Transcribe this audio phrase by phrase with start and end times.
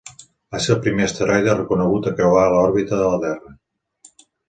[0.55, 3.59] Va ser el primer asteroide reconegut a creuar l'òrbita de la Terra.